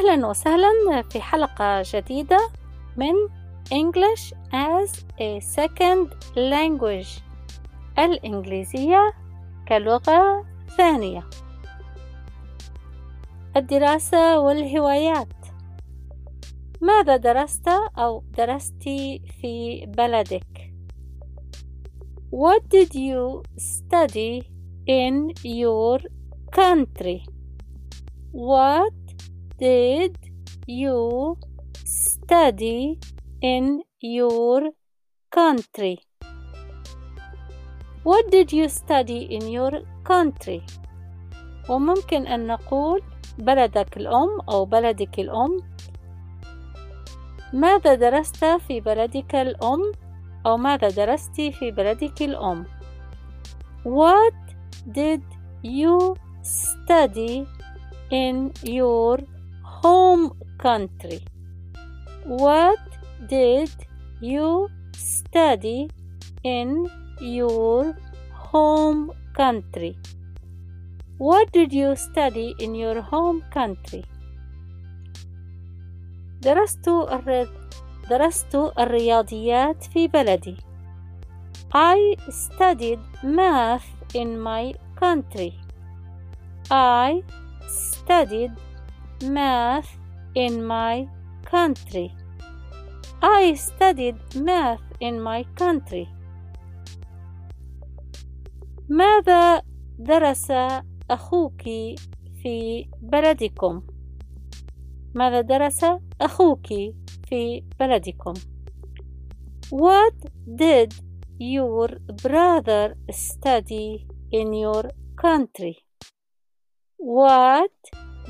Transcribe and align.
أهلا 0.00 0.26
وسهلا 0.26 1.02
في 1.10 1.20
حلقة 1.20 1.82
جديدة 1.84 2.38
من 2.96 3.14
English 3.70 4.32
as 4.52 5.04
a 5.20 5.40
Second 5.40 6.08
Language 6.36 7.22
الإنجليزية 7.98 9.12
كلغة 9.68 10.46
ثانية 10.76 11.30
الدراسة 13.56 14.40
والهوايات 14.40 15.32
ماذا 16.80 17.16
درست 17.16 17.68
أو 17.98 18.24
درستي 18.38 19.22
في 19.40 19.86
بلدك؟ 19.86 20.72
What 22.32 22.62
did 22.68 22.94
you 22.94 23.42
study 23.58 24.42
in 24.86 25.32
your 25.44 25.98
country? 26.52 27.24
What 28.32 28.99
did 29.60 30.16
you 30.66 31.36
study 31.84 32.98
in 33.42 33.82
your 34.00 34.72
country? 35.30 36.00
What 38.02 38.30
did 38.30 38.52
you 38.52 38.68
study 38.70 39.28
in 39.28 39.48
your 39.48 39.84
country? 40.02 40.64
وممكن 41.68 42.26
أن 42.26 42.46
نقول 42.46 43.02
بلدك 43.38 43.96
الأم 43.96 44.40
أو 44.48 44.64
بلدك 44.64 45.20
الأم 45.20 45.60
ماذا 47.52 47.94
درست 47.94 48.44
في 48.44 48.80
بلدك 48.80 49.34
الأم 49.34 49.92
أو 50.46 50.56
ماذا 50.56 50.88
درست 50.88 51.40
في 51.40 51.70
بلدك 51.70 52.22
الأم 52.22 52.64
What 53.84 54.36
did 54.92 55.22
you 55.62 56.16
study 56.42 57.46
in 58.10 58.52
your 58.62 59.20
home 59.79 60.31
country 60.57 61.19
What 62.25 62.79
did 63.27 63.69
you 64.21 64.69
study 64.93 65.89
in 66.43 66.89
your 67.19 67.95
home 68.31 69.11
country 69.35 69.97
What 71.17 71.51
did 71.51 71.71
you 71.73 71.95
study 71.95 72.55
in 72.59 72.75
your 72.75 73.01
home 73.01 73.41
country 73.51 74.03
درست 76.45 76.89
درست 78.09 78.55
الرياضيات 78.55 79.83
في 79.83 80.07
بلدي. 80.07 80.57
I 81.73 82.15
studied 82.29 82.99
math 83.23 83.87
in 84.13 84.39
my 84.39 84.73
country. 85.01 85.53
I 86.71 87.23
studied 87.67 88.51
math 89.22 89.88
in 90.34 90.64
my 90.64 91.06
country. 91.44 92.14
I 93.22 93.54
studied 93.54 94.16
math 94.34 94.80
in 95.00 95.20
my 95.20 95.44
country. 95.56 96.08
ماذا 98.88 99.62
درس 99.98 100.50
أخوك 101.10 101.62
في 102.42 102.88
بلدكم؟ 103.02 103.82
ماذا 105.14 105.40
درس 105.40 105.84
أخوك 106.20 106.66
في 107.28 107.62
بلدكم 107.80 108.34
What 109.70 110.16
did 110.56 110.94
your 111.38 111.88
brother 112.22 112.96
study 113.10 114.06
in 114.32 114.52
your 114.52 114.90
country? 115.16 115.76
What 116.96 117.70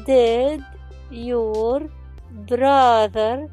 did 0.04 0.62
your 1.09 1.89
brother 2.47 3.47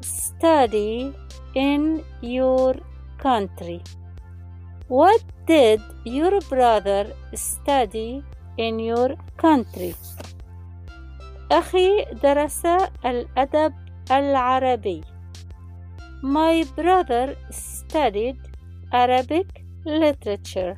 study 0.00 1.12
in 1.54 2.04
your 2.20 2.74
country? 3.18 3.82
What 4.88 5.22
did 5.46 5.80
your 6.04 6.40
brother 6.48 7.06
study 7.34 8.22
in 8.56 8.78
your 8.78 9.16
country? 9.36 9.94
أخي 11.52 12.04
درس 12.22 12.66
الأدب 13.04 13.74
العربي. 14.10 15.02
My 16.22 16.64
brother 16.76 17.36
studied 17.50 18.36
Arabic 18.92 19.64
literature. 19.84 20.76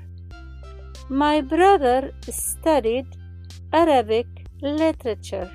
My 1.09 1.41
brother 1.41 2.13
studied 2.31 3.07
Arabic 3.73 4.27
literature. 4.63 5.51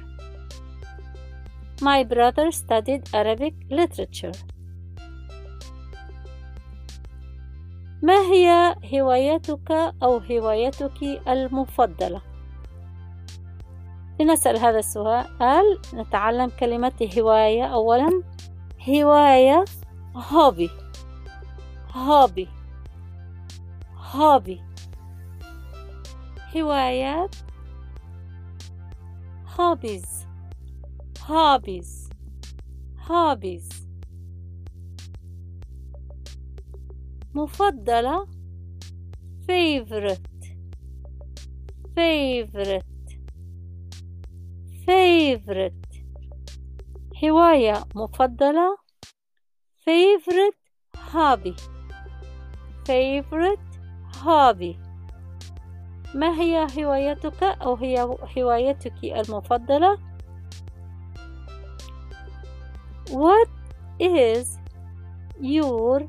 My 1.83 2.05
brother 2.05 2.53
studied 2.53 3.09
Arabic 3.15 3.55
literature. 3.71 4.33
ما 8.03 8.15
هي 8.15 8.77
هوايتك 8.95 9.71
أو 10.03 10.17
هوايتك 10.19 11.03
المفضلة؟ 11.29 12.23
لنسأل 14.21 14.57
هذا 14.57 14.79
السؤال 14.79 15.79
نتعلم 15.95 16.51
كلمة 16.61 17.11
هواية 17.19 17.65
أولا؟ 17.65 18.23
هواية 18.89 19.65
hobby 20.17 20.71
hobby 21.93 22.49
hobby 23.97 24.61
هوايات 26.57 27.37
hobbies 29.59 30.20
hobbies 31.31 32.11
hobbies 33.11 33.69
مفضلة؟ 37.35 38.27
Favorite. 39.47 40.47
Favorite. 41.97 42.85
Favorite. 44.87 45.87
هواية 47.25 47.85
مفضلة؟ 47.95 48.77
Favorite 49.81 50.61
hobby. 50.97 51.55
Favorite 52.89 53.79
hobby. 54.25 54.77
ما 56.15 56.41
هي 56.41 56.67
هوايتك 56.79 57.43
أو 57.43 57.75
هي 57.75 58.17
هوايتك 58.39 59.05
المفضلة؟ 59.05 60.10
What 63.10 63.48
is 64.00 64.58
your 65.40 66.08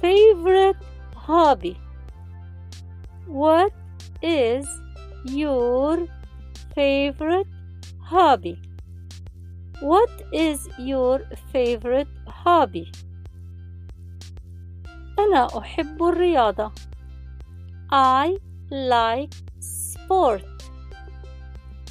favorite 0.00 0.76
hobby? 1.14 1.78
What 3.26 3.72
is 4.22 4.66
your 5.24 6.06
favorite 6.74 7.46
hobby 8.00 8.60
What 9.80 10.10
is 10.32 10.68
your 10.78 11.20
favorite 11.52 12.08
hobby 12.26 12.92
أنا 15.18 15.58
أحب 15.58 16.02
الرياضة 16.02 16.72
I 17.92 18.38
like 18.70 19.34
sport 19.60 20.44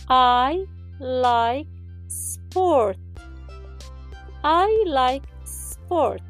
I 0.10 0.66
like 1.00 1.68
sport 2.08 2.98
I 4.47 4.85
like 4.87 5.27
sport 5.45 6.23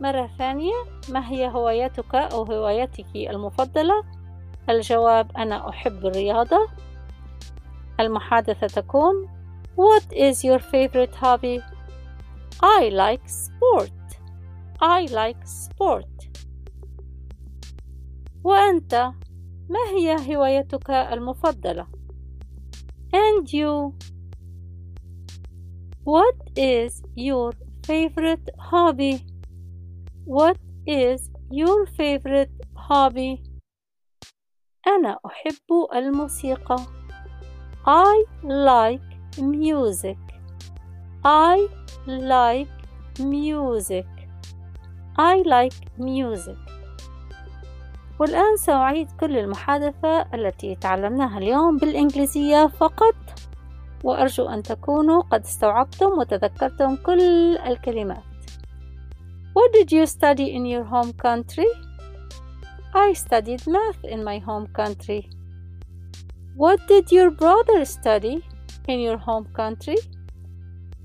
مرة 0.00 0.30
ثانية 0.38 0.72
ما 1.08 1.30
هي 1.30 1.48
هوايتك 1.48 2.14
أو 2.14 2.42
هوايتك 2.42 3.06
المفضلة؟ 3.16 4.04
الجواب 4.70 5.36
أنا 5.36 5.68
أحب 5.68 6.06
الرياضة 6.06 6.68
المحادثة 8.00 8.66
تكون 8.66 9.28
What 9.76 10.12
is 10.12 10.44
your 10.44 10.58
favorite 10.58 11.14
hobby? 11.14 11.62
I 12.60 12.88
like 12.90 13.28
sport. 13.28 14.18
I 14.80 15.06
like 15.06 15.46
sport. 15.46 16.28
وأنت 18.44 18.94
ما 19.68 19.84
هي 19.96 20.36
هوايتك 20.36 20.90
المفضلة؟ 20.90 21.86
And 23.14 23.52
you 23.52 23.94
What 26.08 26.36
is 26.56 27.02
your 27.16 27.52
favorite 27.84 28.48
hobby? 28.58 29.26
What 30.24 30.56
is 30.86 31.28
your 31.50 31.84
favorite 31.84 32.54
hobby? 32.74 33.42
أنا 34.86 35.18
أحب 35.26 35.88
الموسيقى. 35.94 36.76
I 37.86 38.24
like 38.44 39.38
music. 39.38 40.18
I 41.24 41.68
like 42.06 42.78
music. 43.20 44.06
I 45.18 45.42
like 45.42 45.98
music. 45.98 46.58
والآن 48.20 48.56
سأعيد 48.56 49.08
كل 49.20 49.38
المحادثة 49.38 50.20
التي 50.34 50.74
تعلمناها 50.74 51.38
اليوم 51.38 51.76
بالإنجليزية 51.76 52.66
فقط 52.66 53.14
وأرجو 54.04 54.48
أن 54.48 54.62
تكونوا 54.62 55.22
قد 55.22 55.44
استوعبتم 55.44 56.18
وتذكرتم 56.18 56.96
كل 56.96 57.56
الكلمات. 57.58 58.22
What 59.54 59.72
did 59.72 59.90
you 59.92 60.06
study 60.06 60.54
in 60.54 60.66
your 60.66 60.84
home 60.84 61.12
country? 61.12 61.66
I 62.94 63.12
studied 63.12 63.66
math 63.66 64.04
in 64.04 64.24
my 64.24 64.38
home 64.38 64.68
country. 64.68 65.28
What 66.56 66.80
did 66.88 67.12
your 67.12 67.30
brother 67.30 67.84
study 67.84 68.44
in 68.86 69.00
your 69.00 69.18
home 69.18 69.46
country? 69.52 69.96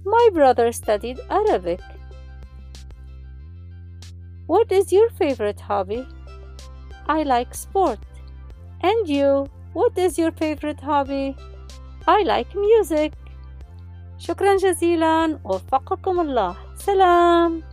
My 0.06 0.30
brother 0.34 0.72
studied 0.72 1.20
Arabic. 1.30 1.82
What 4.48 4.72
is 4.72 4.92
your 4.92 5.10
favorite 5.10 5.60
hobby? 5.60 6.06
I 7.08 7.24
like 7.24 7.54
sport. 7.56 8.00
And 8.82 9.08
you, 9.08 9.48
what 9.74 9.98
is 9.98 10.18
your 10.18 10.32
favorite 10.32 10.82
hobby? 10.82 11.36
I 12.08 12.24
like 12.28 12.56
music. 12.56 13.12
شكرا 14.18 14.58
جزيلا. 14.58 15.40
وفقكم 15.44 16.20
الله. 16.20 16.56
سلام. 16.76 17.73